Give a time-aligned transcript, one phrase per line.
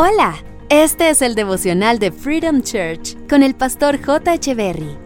[0.00, 0.36] Hola,
[0.68, 4.54] este es el devocional de Freedom Church con el pastor J.
[4.54, 4.96] Berry.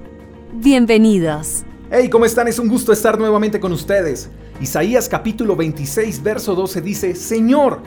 [0.52, 1.62] Bienvenidos.
[1.90, 2.46] Hey, ¿cómo están?
[2.46, 4.28] Es un gusto estar nuevamente con ustedes.
[4.60, 7.80] Isaías capítulo 26, verso 12 dice, Señor,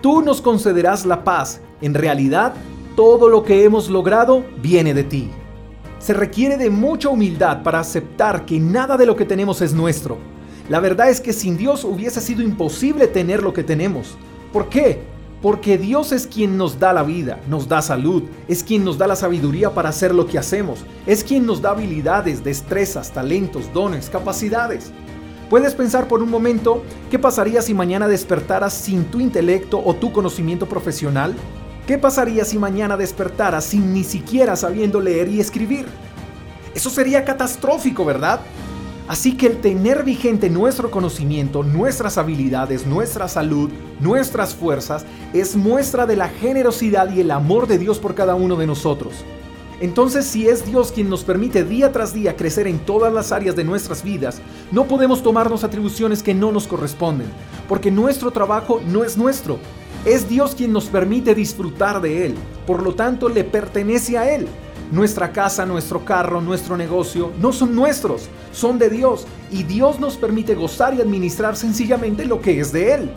[0.00, 1.60] tú nos concederás la paz.
[1.80, 2.54] En realidad,
[2.94, 5.32] todo lo que hemos logrado viene de ti.
[5.98, 10.16] Se requiere de mucha humildad para aceptar que nada de lo que tenemos es nuestro.
[10.68, 14.16] La verdad es que sin Dios hubiese sido imposible tener lo que tenemos.
[14.52, 15.10] ¿Por qué?
[15.42, 19.08] Porque Dios es quien nos da la vida, nos da salud, es quien nos da
[19.08, 24.08] la sabiduría para hacer lo que hacemos, es quien nos da habilidades, destrezas, talentos, dones,
[24.08, 24.92] capacidades.
[25.50, 30.12] Puedes pensar por un momento qué pasaría si mañana despertaras sin tu intelecto o tu
[30.12, 31.34] conocimiento profesional.
[31.88, 35.86] ¿Qué pasaría si mañana despertaras sin ni siquiera sabiendo leer y escribir?
[36.72, 38.40] Eso sería catastrófico, ¿verdad?
[39.12, 43.68] Así que el tener vigente nuestro conocimiento, nuestras habilidades, nuestra salud,
[44.00, 45.04] nuestras fuerzas,
[45.34, 49.12] es muestra de la generosidad y el amor de Dios por cada uno de nosotros.
[49.82, 53.54] Entonces, si es Dios quien nos permite día tras día crecer en todas las áreas
[53.54, 54.40] de nuestras vidas,
[54.70, 57.28] no podemos tomarnos atribuciones que no nos corresponden,
[57.68, 59.58] porque nuestro trabajo no es nuestro.
[60.06, 62.34] Es Dios quien nos permite disfrutar de Él,
[62.66, 64.48] por lo tanto le pertenece a Él.
[64.92, 70.18] Nuestra casa, nuestro carro, nuestro negocio no son nuestros, son de Dios y Dios nos
[70.18, 73.10] permite gozar y administrar sencillamente lo que es de Él.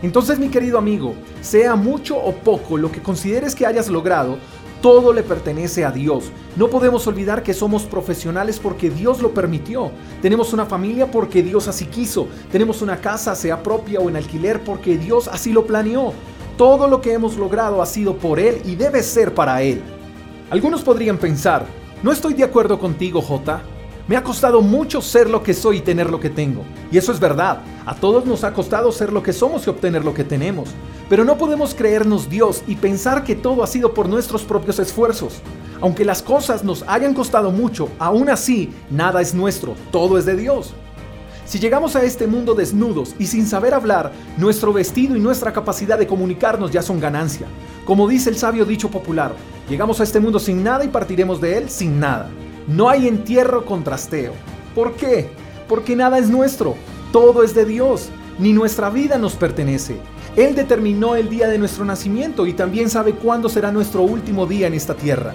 [0.00, 4.38] Entonces mi querido amigo, sea mucho o poco lo que consideres que hayas logrado,
[4.80, 6.30] todo le pertenece a Dios.
[6.54, 9.90] No podemos olvidar que somos profesionales porque Dios lo permitió.
[10.20, 12.28] Tenemos una familia porque Dios así quiso.
[12.52, 16.12] Tenemos una casa, sea propia o en alquiler, porque Dios así lo planeó.
[16.56, 19.82] Todo lo que hemos logrado ha sido por Él y debe ser para Él.
[20.52, 21.64] Algunos podrían pensar,
[22.02, 23.62] no estoy de acuerdo contigo, J.
[24.06, 26.62] Me ha costado mucho ser lo que soy y tener lo que tengo.
[26.90, 27.62] Y eso es verdad.
[27.86, 30.68] A todos nos ha costado ser lo que somos y obtener lo que tenemos.
[31.08, 35.40] Pero no podemos creernos Dios y pensar que todo ha sido por nuestros propios esfuerzos.
[35.80, 40.36] Aunque las cosas nos hayan costado mucho, aún así, nada es nuestro, todo es de
[40.36, 40.74] Dios.
[41.52, 45.98] Si llegamos a este mundo desnudos y sin saber hablar, nuestro vestido y nuestra capacidad
[45.98, 47.46] de comunicarnos ya son ganancia.
[47.84, 49.34] Como dice el sabio dicho popular,
[49.68, 52.30] llegamos a este mundo sin nada y partiremos de él sin nada.
[52.66, 54.32] No hay entierro con trasteo.
[54.74, 55.28] ¿Por qué?
[55.68, 56.74] Porque nada es nuestro,
[57.12, 58.08] todo es de Dios,
[58.38, 59.98] ni nuestra vida nos pertenece.
[60.36, 64.68] Él determinó el día de nuestro nacimiento y también sabe cuándo será nuestro último día
[64.68, 65.34] en esta tierra.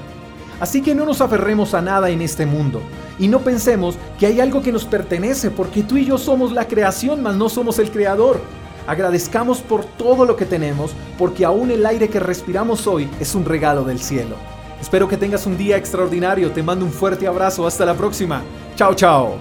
[0.60, 2.82] Así que no nos aferremos a nada en este mundo
[3.20, 6.68] y no pensemos que hay algo que nos pertenece porque tú y yo somos la
[6.68, 8.40] creación, mas no somos el creador.
[8.86, 13.46] Agradezcamos por todo lo que tenemos porque aún el aire que respiramos hoy es un
[13.46, 14.36] regalo del cielo.
[14.80, 18.44] Espero que tengas un día extraordinario, te mando un fuerte abrazo, hasta la próxima.
[18.76, 19.36] Chao, chao.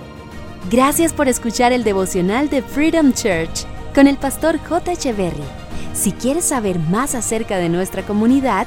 [0.71, 4.93] Gracias por escuchar el devocional de Freedom Church con el pastor J.
[4.93, 5.45] Echeverry.
[5.95, 8.67] Si quieres saber más acerca de nuestra comunidad,